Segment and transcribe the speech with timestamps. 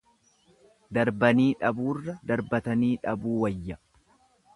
[0.97, 3.79] Darbanii dhabuurra darbatanii dhabuu wayya.